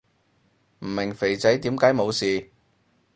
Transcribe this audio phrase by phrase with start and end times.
[0.79, 2.49] 唔明肥仔點解冇事